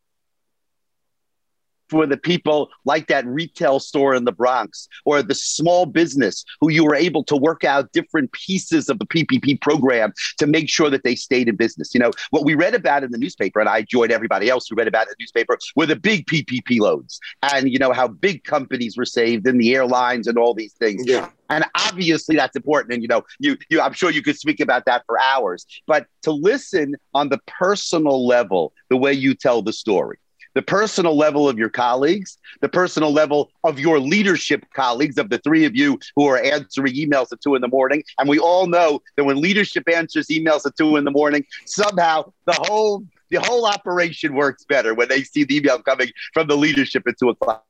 for 1.88 2.06
the 2.06 2.16
people 2.16 2.70
like 2.84 3.06
that 3.08 3.26
retail 3.26 3.80
store 3.80 4.14
in 4.14 4.24
the 4.24 4.32
Bronx 4.32 4.88
or 5.04 5.22
the 5.22 5.34
small 5.34 5.86
business 5.86 6.44
who 6.60 6.70
you 6.70 6.84
were 6.84 6.94
able 6.94 7.24
to 7.24 7.36
work 7.36 7.64
out 7.64 7.92
different 7.92 8.32
pieces 8.32 8.88
of 8.88 8.98
the 8.98 9.06
PPP 9.06 9.60
program 9.60 10.12
to 10.38 10.46
make 10.46 10.68
sure 10.68 10.90
that 10.90 11.04
they 11.04 11.14
stayed 11.14 11.48
in 11.48 11.56
business. 11.56 11.94
You 11.94 12.00
know, 12.00 12.10
what 12.30 12.44
we 12.44 12.54
read 12.54 12.74
about 12.74 13.04
in 13.04 13.10
the 13.10 13.18
newspaper, 13.18 13.60
and 13.60 13.68
I 13.68 13.82
joined 13.82 14.12
everybody 14.12 14.48
else 14.48 14.68
who 14.68 14.76
read 14.76 14.88
about 14.88 15.06
it 15.06 15.10
in 15.10 15.14
the 15.18 15.22
newspaper, 15.22 15.58
were 15.76 15.86
the 15.86 15.96
big 15.96 16.26
PPP 16.26 16.80
loans 16.80 17.20
and, 17.42 17.70
you 17.70 17.78
know, 17.78 17.92
how 17.92 18.08
big 18.08 18.44
companies 18.44 18.96
were 18.96 19.04
saved 19.04 19.46
and 19.46 19.60
the 19.60 19.74
airlines 19.74 20.26
and 20.26 20.38
all 20.38 20.54
these 20.54 20.72
things. 20.74 21.04
Yeah. 21.06 21.30
And 21.50 21.64
obviously 21.74 22.36
that's 22.36 22.56
important. 22.56 22.92
And, 22.92 23.02
you 23.02 23.08
know, 23.08 23.24
you, 23.38 23.56
you, 23.70 23.80
I'm 23.80 23.94
sure 23.94 24.10
you 24.10 24.22
could 24.22 24.36
speak 24.36 24.60
about 24.60 24.84
that 24.84 25.04
for 25.06 25.18
hours, 25.18 25.66
but 25.86 26.06
to 26.22 26.30
listen 26.30 26.94
on 27.14 27.30
the 27.30 27.38
personal 27.46 28.26
level, 28.26 28.72
the 28.90 28.96
way 28.96 29.12
you 29.12 29.34
tell 29.34 29.62
the 29.62 29.72
story 29.72 30.18
the 30.54 30.62
personal 30.62 31.16
level 31.16 31.48
of 31.48 31.58
your 31.58 31.68
colleagues, 31.68 32.38
the 32.60 32.68
personal 32.68 33.12
level 33.12 33.50
of 33.64 33.78
your 33.78 33.98
leadership 33.98 34.64
colleagues, 34.74 35.18
of 35.18 35.30
the 35.30 35.38
three 35.38 35.64
of 35.64 35.76
you 35.76 35.98
who 36.16 36.26
are 36.26 36.38
answering 36.38 36.94
emails 36.94 37.32
at 37.32 37.40
two 37.40 37.54
in 37.54 37.62
the 37.62 37.68
morning. 37.68 38.02
And 38.18 38.28
we 38.28 38.38
all 38.38 38.66
know 38.66 39.02
that 39.16 39.24
when 39.24 39.40
leadership 39.40 39.88
answers 39.88 40.28
emails 40.28 40.66
at 40.66 40.76
two 40.76 40.96
in 40.96 41.04
the 41.04 41.10
morning, 41.10 41.44
somehow 41.64 42.32
the 42.46 42.54
whole 42.54 43.04
the 43.30 43.40
whole 43.40 43.66
operation 43.66 44.34
works 44.34 44.64
better 44.64 44.94
when 44.94 45.08
they 45.08 45.22
see 45.22 45.44
the 45.44 45.56
email 45.56 45.82
coming 45.82 46.08
from 46.32 46.46
the 46.46 46.56
leadership 46.56 47.06
at 47.06 47.18
two 47.18 47.28
o'clock. 47.28 47.64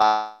Uh, 0.00 0.32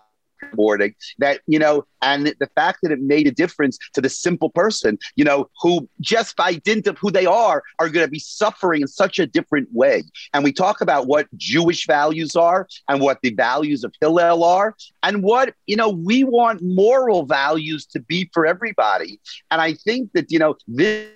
morning 0.54 0.94
that 1.18 1.40
you 1.46 1.58
know 1.58 1.84
and 2.02 2.26
the 2.38 2.48
fact 2.54 2.78
that 2.82 2.92
it 2.92 3.00
made 3.00 3.26
a 3.26 3.30
difference 3.30 3.78
to 3.92 4.00
the 4.00 4.08
simple 4.08 4.50
person 4.50 4.98
you 5.16 5.24
know 5.24 5.48
who 5.60 5.88
just 6.00 6.36
by 6.36 6.54
dint 6.54 6.86
of 6.86 6.96
who 6.98 7.10
they 7.10 7.26
are 7.26 7.62
are 7.78 7.88
going 7.88 8.06
to 8.06 8.10
be 8.10 8.18
suffering 8.18 8.82
in 8.82 8.88
such 8.88 9.18
a 9.18 9.26
different 9.26 9.68
way. 9.72 10.02
And 10.32 10.44
we 10.44 10.52
talk 10.52 10.80
about 10.80 11.06
what 11.06 11.26
jewish 11.36 11.86
values 11.86 12.36
are 12.36 12.66
and 12.88 13.00
what 13.00 13.18
the 13.22 13.30
values 13.34 13.84
of 13.84 13.92
hillel 14.00 14.44
are 14.44 14.74
and 15.02 15.22
what 15.22 15.54
you 15.66 15.76
know 15.76 15.88
we 15.88 16.24
want 16.24 16.60
moral 16.62 17.24
values 17.24 17.86
to 17.86 18.00
be 18.00 18.30
for 18.32 18.46
everybody. 18.46 19.20
And 19.50 19.60
i 19.60 19.74
think 19.74 20.10
that 20.14 20.30
you 20.30 20.38
know 20.38 20.56
this 20.66 21.10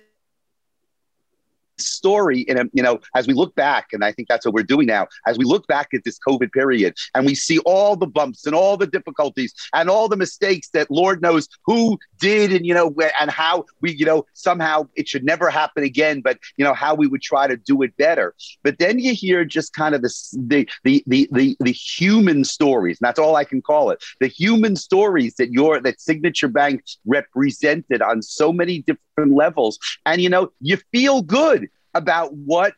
story 1.77 2.41
in 2.41 2.59
a, 2.59 2.65
you 2.73 2.83
know, 2.83 2.99
as 3.15 3.27
we 3.27 3.33
look 3.33 3.55
back, 3.55 3.87
and 3.93 4.03
I 4.03 4.11
think 4.11 4.27
that's 4.27 4.45
what 4.45 4.53
we're 4.53 4.63
doing 4.63 4.87
now, 4.87 5.07
as 5.27 5.37
we 5.37 5.45
look 5.45 5.67
back 5.67 5.89
at 5.93 6.03
this 6.03 6.19
COVID 6.27 6.51
period 6.51 6.95
and 7.15 7.25
we 7.25 7.35
see 7.35 7.59
all 7.59 7.95
the 7.95 8.07
bumps 8.07 8.45
and 8.45 8.55
all 8.55 8.77
the 8.77 8.87
difficulties 8.87 9.53
and 9.73 9.89
all 9.89 10.07
the 10.07 10.17
mistakes 10.17 10.69
that 10.69 10.89
Lord 10.91 11.21
knows 11.21 11.47
who 11.65 11.97
did 12.19 12.51
and, 12.53 12.65
you 12.65 12.73
know, 12.73 12.93
and 13.19 13.29
how 13.29 13.65
we, 13.81 13.93
you 13.93 14.05
know, 14.05 14.25
somehow 14.33 14.87
it 14.95 15.07
should 15.07 15.23
never 15.23 15.49
happen 15.49 15.83
again, 15.83 16.21
but, 16.21 16.37
you 16.57 16.63
know, 16.63 16.73
how 16.73 16.95
we 16.95 17.07
would 17.07 17.21
try 17.21 17.47
to 17.47 17.57
do 17.57 17.81
it 17.81 17.95
better. 17.97 18.33
But 18.63 18.79
then 18.79 18.99
you 18.99 19.13
hear 19.13 19.45
just 19.45 19.73
kind 19.73 19.95
of 19.95 20.01
the, 20.01 20.13
the, 20.33 20.69
the, 20.83 21.03
the, 21.07 21.29
the, 21.31 21.57
the 21.59 21.71
human 21.71 22.43
stories, 22.43 22.99
and 23.01 23.07
that's 23.07 23.19
all 23.19 23.35
I 23.35 23.43
can 23.43 23.61
call 23.61 23.89
it, 23.89 24.03
the 24.19 24.27
human 24.27 24.75
stories 24.75 25.35
that 25.35 25.51
your, 25.51 25.79
that 25.81 25.99
Signature 25.99 26.47
Bank 26.47 26.83
represented 27.05 28.01
on 28.01 28.21
so 28.21 28.53
many 28.53 28.79
different 28.79 28.99
levels. 29.17 29.79
And, 30.05 30.21
you 30.21 30.29
know, 30.29 30.51
you 30.59 30.77
feel 30.91 31.21
good 31.21 31.69
about 31.93 32.33
what 32.33 32.73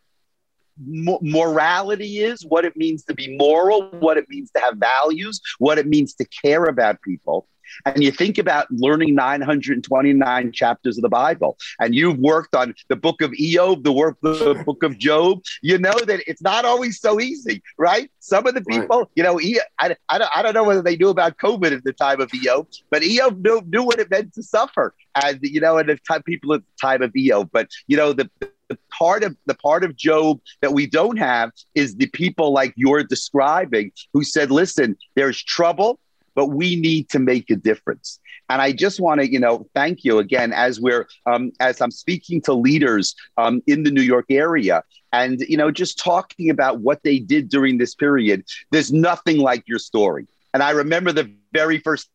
morality 0.78 2.20
is, 2.20 2.46
what 2.46 2.66
it 2.66 2.76
means 2.76 3.04
to 3.06 3.14
be 3.14 3.38
moral, 3.38 3.90
what 4.00 4.18
it 4.18 4.28
means 4.28 4.52
to 4.52 4.60
have 4.60 4.78
values, 4.78 5.42
what 5.58 5.78
it 5.78 5.88
means 5.88 6.14
to 6.16 6.26
care 6.26 6.66
about 6.66 7.02
people. 7.02 7.48
And 7.86 8.04
you 8.04 8.12
think 8.12 8.38
about 8.38 8.68
learning 8.72 9.16
929 9.16 10.52
chapters 10.52 10.98
of 10.98 11.02
the 11.02 11.10
Bible, 11.10 11.58
and 11.80 11.96
you've 11.96 12.18
worked 12.18 12.56
on 12.56 12.76
the 12.90 12.96
book 12.96 13.22
of 13.22 13.32
Iyov, 13.32 13.84
the 13.84 13.92
work 13.92 14.18
the 14.22 14.62
book 14.66 14.84
of 14.84 14.98
Job, 14.98 15.42
you 15.62 15.78
know 15.78 15.98
that 16.06 16.22
it's 16.28 16.42
not 16.42 16.66
always 16.66 17.00
so 17.00 17.20
easy, 17.20 17.62
right? 17.78 18.10
Some 18.20 18.48
of 18.48 18.56
the 18.56 18.62
people, 18.62 19.00
right. 19.00 19.08
you 19.16 19.24
know, 19.24 19.40
I, 19.80 19.96
I, 20.10 20.18
don't, 20.18 20.32
I 20.36 20.42
don't 20.42 20.54
know 20.54 20.64
whether 20.64 20.82
they 20.82 20.98
knew 20.98 21.10
about 21.10 21.38
COVID 21.38 21.72
at 21.72 21.84
the 21.84 21.94
time 21.94 22.22
of 22.22 22.30
Iyov, 22.32 22.68
but 22.90 23.02
Iyov 23.02 23.44
knew, 23.44 23.62
knew 23.68 23.84
what 23.84 24.00
it 24.00 24.10
meant 24.10 24.34
to 24.34 24.44
suffer. 24.44 24.94
And, 25.24 25.40
you 25.42 25.62
know, 25.62 25.78
and 25.78 25.88
the 25.88 25.98
time, 25.98 26.24
people 26.24 26.54
at 26.54 26.62
the 26.62 26.88
time 26.88 27.02
of 27.02 27.14
Iyov. 27.14 27.50
But, 27.52 27.70
you 27.88 27.96
know, 27.96 28.12
the, 28.12 28.30
the 28.68 28.78
part 28.92 29.24
of 29.24 29.36
the 29.46 29.54
part 29.54 29.84
of 29.84 29.96
Job 29.96 30.40
that 30.62 30.74
we 30.74 30.88
don't 30.88 31.18
have 31.18 31.52
is 31.76 31.96
the 31.96 32.08
people 32.08 32.52
like 32.52 32.74
you're 32.76 33.04
describing 33.04 33.92
who 34.14 34.24
said, 34.24 34.52
"Listen, 34.52 34.98
there's 35.16 35.42
trouble, 35.42 36.00
but 36.36 36.48
we 36.48 36.76
need 36.76 37.10
to 37.10 37.20
make 37.20 37.50
a 37.50 37.56
difference." 37.56 38.20
And 38.50 38.62
I 38.62 38.72
just 38.72 39.00
want 39.00 39.22
to, 39.22 39.32
you 39.32 39.40
know, 39.40 39.68
thank 39.74 40.04
you 40.04 40.20
again 40.20 40.54
as 40.54 40.80
we're 40.80 41.08
um, 41.26 41.52
as 41.60 41.82
I'm 41.82 41.92
speaking 41.92 42.42
to 42.44 42.54
leaders 42.54 43.16
um, 43.38 43.62
in 43.66 43.84
the 43.84 43.92
New 43.92 44.04
York 44.04 44.26
area, 44.30 44.84
and 45.12 45.40
you 45.42 45.58
know, 45.58 45.72
just 45.72 45.98
talking 45.98 46.50
about 46.50 46.80
what 46.80 47.02
they 47.04 47.20
did 47.20 47.50
during 47.50 47.78
this 47.78 47.96
period. 47.96 48.44
There's 48.72 48.92
nothing 48.94 49.40
like 49.40 49.64
your 49.68 49.80
story. 49.80 50.28
And 50.54 50.64
I 50.64 50.72
remember 50.72 51.12
the 51.12 51.30
very 51.52 51.80
first 51.80 52.10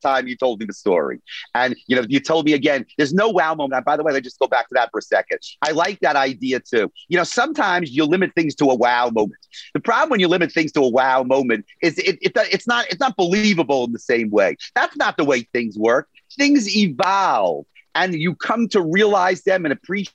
time 0.00 0.26
you 0.26 0.36
told 0.36 0.60
me 0.60 0.66
the 0.66 0.72
story. 0.72 1.20
And 1.54 1.76
you 1.86 1.96
know, 1.96 2.04
you 2.08 2.20
told 2.20 2.46
me 2.46 2.52
again, 2.52 2.86
there's 2.96 3.12
no 3.12 3.28
wow 3.28 3.54
moment. 3.54 3.84
By 3.84 3.96
the 3.96 4.02
way, 4.02 4.12
let's 4.12 4.24
just 4.24 4.38
go 4.38 4.46
back 4.46 4.68
to 4.68 4.74
that 4.74 4.90
for 4.90 4.98
a 4.98 5.02
second. 5.02 5.38
I 5.62 5.72
like 5.72 6.00
that 6.00 6.16
idea 6.16 6.60
too. 6.60 6.90
You 7.08 7.18
know, 7.18 7.24
sometimes 7.24 7.90
you 7.90 8.04
limit 8.04 8.32
things 8.34 8.54
to 8.56 8.66
a 8.66 8.74
wow 8.74 9.10
moment. 9.10 9.46
The 9.74 9.80
problem 9.80 10.10
when 10.10 10.20
you 10.20 10.28
limit 10.28 10.52
things 10.52 10.72
to 10.72 10.80
a 10.80 10.88
wow 10.88 11.22
moment 11.22 11.66
is 11.82 11.98
it, 11.98 12.18
it 12.20 12.32
it's 12.52 12.66
not 12.66 12.86
it's 12.88 13.00
not 13.00 13.16
believable 13.16 13.84
in 13.84 13.92
the 13.92 13.98
same 13.98 14.30
way. 14.30 14.56
That's 14.74 14.96
not 14.96 15.16
the 15.16 15.24
way 15.24 15.42
things 15.52 15.78
work. 15.78 16.08
Things 16.36 16.74
evolve 16.74 17.66
and 17.94 18.14
you 18.14 18.34
come 18.34 18.68
to 18.68 18.82
realize 18.82 19.42
them 19.42 19.64
and 19.64 19.72
appreciate 19.72 20.12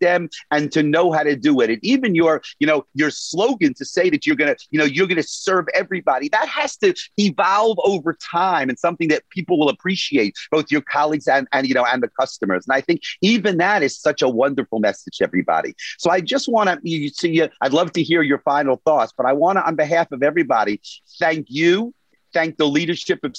them 0.00 0.28
and 0.50 0.70
to 0.72 0.82
know 0.82 1.12
how 1.12 1.22
to 1.22 1.36
do 1.36 1.60
it. 1.60 1.70
And 1.70 1.78
even 1.84 2.14
your, 2.14 2.42
you 2.58 2.66
know, 2.66 2.84
your 2.94 3.10
slogan 3.10 3.74
to 3.74 3.84
say 3.84 4.10
that 4.10 4.26
you're 4.26 4.36
gonna, 4.36 4.56
you 4.70 4.78
know, 4.78 4.84
you're 4.84 5.06
gonna 5.06 5.22
serve 5.22 5.66
everybody, 5.74 6.28
that 6.30 6.48
has 6.48 6.76
to 6.78 6.94
evolve 7.16 7.78
over 7.84 8.14
time 8.14 8.68
and 8.68 8.78
something 8.78 9.08
that 9.08 9.28
people 9.30 9.58
will 9.58 9.68
appreciate, 9.68 10.36
both 10.50 10.70
your 10.70 10.82
colleagues 10.82 11.28
and, 11.28 11.48
and 11.52 11.66
you 11.66 11.74
know, 11.74 11.84
and 11.84 12.02
the 12.02 12.08
customers. 12.08 12.66
And 12.66 12.74
I 12.74 12.80
think 12.80 13.02
even 13.22 13.58
that 13.58 13.82
is 13.82 13.98
such 13.98 14.22
a 14.22 14.28
wonderful 14.28 14.80
message 14.80 15.18
everybody. 15.20 15.74
So 15.98 16.10
I 16.10 16.20
just 16.20 16.48
want 16.48 16.68
to 16.68 16.78
you 16.82 17.08
see 17.08 17.30
you, 17.30 17.48
I'd 17.60 17.72
love 17.72 17.92
to 17.92 18.02
hear 18.02 18.22
your 18.22 18.38
final 18.40 18.80
thoughts, 18.84 19.12
but 19.16 19.26
I 19.26 19.32
want 19.32 19.58
to, 19.58 19.66
on 19.66 19.76
behalf 19.76 20.12
of 20.12 20.22
everybody, 20.22 20.80
thank 21.18 21.46
you, 21.48 21.94
thank 22.32 22.56
the 22.56 22.66
leadership 22.66 23.20
of 23.24 23.34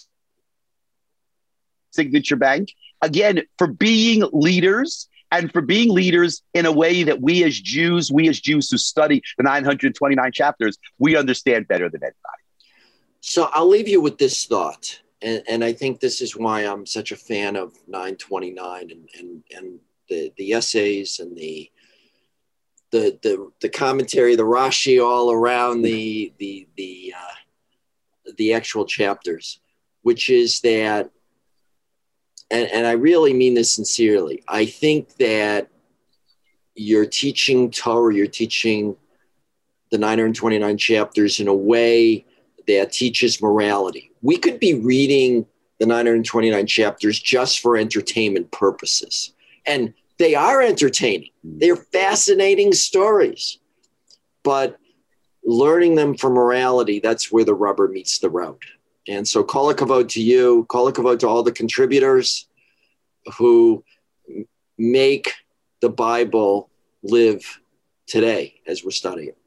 Signature 1.92 2.36
Bank. 2.36 2.72
Again, 3.02 3.44
for 3.58 3.68
being 3.68 4.24
leaders 4.32 5.08
and 5.32 5.52
for 5.52 5.62
being 5.62 5.94
leaders 5.94 6.42
in 6.54 6.66
a 6.66 6.72
way 6.72 7.04
that 7.04 7.22
we 7.22 7.44
as 7.44 7.60
Jews, 7.60 8.12
we 8.12 8.28
as 8.30 8.40
Jews 8.40 8.70
who 8.70 8.78
study 8.78 9.22
the 9.38 9.44
929 9.44 10.32
chapters, 10.32 10.78
we 10.98 11.16
understand 11.16 11.68
better 11.68 11.90
than 11.90 12.02
anybody. 12.04 12.44
So 13.22 13.50
I'll 13.54 13.68
leave 13.68 13.88
you 13.88 14.02
with 14.02 14.18
this 14.18 14.46
thought. 14.46 15.02
And, 15.22 15.44
and 15.48 15.64
I 15.64 15.74
think 15.74 16.00
this 16.00 16.22
is 16.22 16.36
why 16.36 16.62
I'm 16.62 16.86
such 16.86 17.12
a 17.12 17.18
fan 17.18 17.56
of 17.56 17.74
929 17.88 18.92
and, 18.92 19.10
and, 19.20 19.44
and 19.56 19.80
the, 20.08 20.32
the 20.38 20.54
essays 20.54 21.20
and 21.20 21.38
the, 21.38 21.70
the, 22.92 23.20
the, 23.22 23.52
the 23.62 23.70
commentary, 23.70 24.36
the 24.36 24.44
Rashi 24.44 25.06
all 25.06 25.32
around 25.32 25.84
the, 25.84 26.34
the, 26.40 26.68
the, 26.76 27.14
uh, 27.16 28.32
the 28.38 28.54
actual 28.54 28.86
chapters, 28.86 29.60
which 30.02 30.30
is 30.30 30.62
that 30.62 31.12
and, 32.52 32.70
and 32.72 32.88
I 32.88 32.94
really 32.94 33.34
mean 33.34 33.54
this 33.54 33.74
sincerely. 33.74 34.44
I 34.48 34.66
think 34.66 35.16
that 35.18 35.70
you're 36.76 37.06
teaching 37.06 37.72
Torah, 37.72 38.14
you're 38.14 38.28
teaching 38.28 38.96
the 39.92 39.98
929 39.98 40.78
chapters 40.78 41.40
in 41.40 41.48
a 41.48 41.54
way 41.54 42.26
that 42.68 42.92
teaches 42.92 43.42
morality. 43.42 44.12
We 44.22 44.38
could 44.38 44.60
be 44.60 44.76
reading 44.76 45.46
the 45.80 45.86
929 45.86 46.68
chapters 46.68 47.20
just 47.20 47.60
for 47.60 47.78
entertainment 47.78 48.52
purposes. 48.52 49.34
And 49.66 49.94
they 50.18 50.36
are 50.36 50.62
entertaining, 50.62 51.30
they're 51.44 51.76
fascinating 51.76 52.74
stories. 52.74 53.60
But 54.44 54.78
learning 55.44 55.96
them 55.96 56.16
for 56.16 56.30
morality, 56.30 57.00
that's 57.00 57.32
where 57.32 57.46
the 57.46 57.54
rubber 57.54 57.88
meets 57.88 58.20
the 58.20 58.30
road. 58.30 58.60
And 59.10 59.28
so, 59.28 59.44
kol 59.44 59.74
hakavod 59.74 60.08
to 60.10 60.22
you, 60.22 60.66
kol 60.70 60.92
hakavod 60.92 61.18
to 61.20 61.28
all 61.28 61.42
the 61.42 61.52
contributors 61.52 62.48
who 63.40 63.84
make 64.78 65.34
the 65.82 65.90
Bible 65.90 66.70
live 67.02 67.60
today 68.06 68.62
as 68.68 68.84
we're 68.84 68.92
studying. 68.92 69.39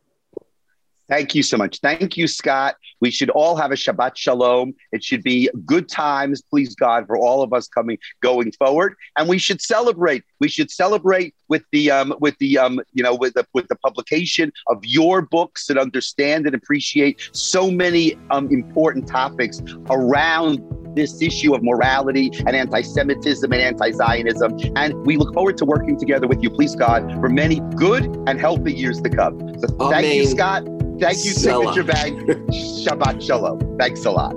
Thank 1.12 1.34
you 1.34 1.42
so 1.42 1.58
much. 1.58 1.78
Thank 1.80 2.16
you, 2.16 2.26
Scott. 2.26 2.76
We 3.02 3.10
should 3.10 3.28
all 3.28 3.54
have 3.56 3.70
a 3.70 3.74
Shabbat 3.74 4.16
Shalom. 4.16 4.74
It 4.92 5.04
should 5.04 5.22
be 5.22 5.50
good 5.66 5.86
times, 5.86 6.40
please 6.40 6.74
God, 6.74 7.06
for 7.06 7.18
all 7.18 7.42
of 7.42 7.52
us 7.52 7.68
coming 7.68 7.98
going 8.22 8.50
forward. 8.52 8.94
And 9.18 9.28
we 9.28 9.36
should 9.36 9.60
celebrate. 9.60 10.24
We 10.40 10.48
should 10.48 10.70
celebrate 10.70 11.34
with 11.50 11.64
the 11.70 11.90
um, 11.90 12.14
with 12.20 12.38
the 12.38 12.56
um, 12.56 12.80
you 12.94 13.02
know 13.02 13.14
with 13.14 13.34
the 13.34 13.46
with 13.52 13.68
the 13.68 13.76
publication 13.76 14.54
of 14.68 14.82
your 14.86 15.20
books 15.20 15.68
and 15.68 15.78
understand 15.78 16.46
and 16.46 16.54
appreciate 16.54 17.28
so 17.32 17.70
many 17.70 18.16
um, 18.30 18.50
important 18.50 19.06
topics 19.06 19.60
around 19.90 20.62
this 20.96 21.20
issue 21.20 21.54
of 21.54 21.62
morality 21.62 22.30
and 22.46 22.56
anti-Semitism 22.56 23.52
and 23.52 23.60
anti-Zionism. 23.60 24.58
And 24.76 24.94
we 25.04 25.18
look 25.18 25.34
forward 25.34 25.58
to 25.58 25.66
working 25.66 25.98
together 25.98 26.26
with 26.26 26.42
you, 26.42 26.48
please 26.48 26.74
God, 26.74 27.12
for 27.20 27.28
many 27.28 27.60
good 27.76 28.04
and 28.26 28.40
healthy 28.40 28.72
years 28.72 29.02
to 29.02 29.10
come. 29.10 29.38
So 29.58 29.68
thank 29.90 30.06
Amen. 30.06 30.16
you, 30.16 30.26
Scott. 30.26 30.81
Thank 31.02 31.24
you, 31.24 31.32
Signature 31.32 31.82
Bank. 31.82 32.20
Shabbat 32.52 33.20
Shalom. 33.26 33.76
Thanks 33.76 34.04
a 34.04 34.12
lot. 34.12 34.36